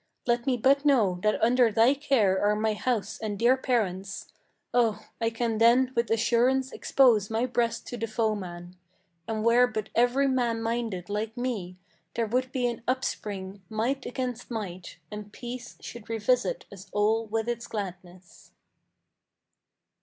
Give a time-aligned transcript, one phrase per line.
[0.25, 4.25] Let me but know that under thy care are my house and dear parents,
[4.73, 5.05] Oh!
[5.21, 8.77] I can then with assurance expose my breast to the foeman.
[9.27, 11.77] And were but every man minded like me,
[12.15, 17.47] there would be an upspring Might against might, and peace should revisit us all with
[17.47, 18.53] its gladness."